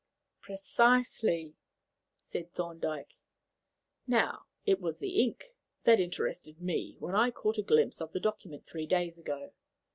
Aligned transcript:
"Precisely," 0.41 1.53
said 2.19 2.51
Thorndyke. 2.55 3.19
"Now, 4.07 4.47
it 4.65 4.81
was 4.81 4.97
the 4.97 5.21
ink 5.21 5.53
that 5.83 5.99
interested 5.99 6.59
me 6.59 6.95
when 6.97 7.13
I 7.13 7.29
caught 7.29 7.59
a 7.59 7.61
glimpse 7.61 8.01
of 8.01 8.11
the 8.11 8.19
document 8.19 8.65
three 8.65 8.87
days 8.87 9.19
ago. 9.19 9.51